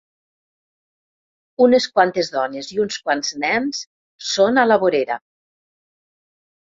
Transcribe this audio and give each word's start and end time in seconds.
Unes 1.65 1.83
quantes 1.97 2.31
dones 2.35 2.69
i 2.75 2.79
uns 2.85 2.97
quants 3.09 3.29
nens 3.43 3.81
són 4.31 4.57
a 4.63 4.65
la 4.71 4.79
vorera. 4.85 5.19